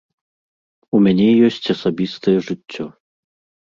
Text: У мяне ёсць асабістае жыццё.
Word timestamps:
У 0.95 1.03
мяне 1.09 1.29
ёсць 1.51 1.71
асабістае 1.77 2.37
жыццё. 2.53 2.93